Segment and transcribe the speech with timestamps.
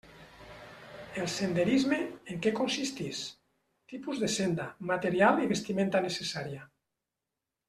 [1.23, 1.99] El senderisme:
[2.35, 3.21] en què consistix?;
[3.93, 6.67] tipus de senda, material i vestimenta necessària.